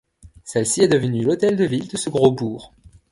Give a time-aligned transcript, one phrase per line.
[0.43, 2.73] Celle-ci est devenue l'hôtel de ville de ce gros bourg.